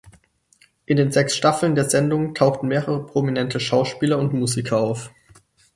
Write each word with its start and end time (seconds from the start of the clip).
In 0.87 0.97
den 0.97 1.11
sechs 1.11 1.37
Staffeln 1.37 1.75
der 1.75 1.87
Sendung 1.87 2.33
tauchten 2.33 2.67
mehrere 2.67 3.05
Prominente 3.05 3.59
Schauspieler 3.59 4.17
und 4.17 4.33
Musiker 4.33 4.79
auf. 4.79 5.11